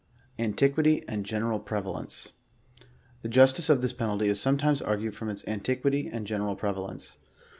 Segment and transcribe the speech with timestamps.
[0.39, 2.31] ANTIQUITY AND GENERAL PREVALENCE.
[3.21, 7.17] The justice of this penalty is sometimes argued from its anti quity and general prevalence.